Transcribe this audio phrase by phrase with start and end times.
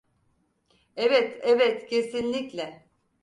[0.95, 2.87] Evet, evet, kesinlikle.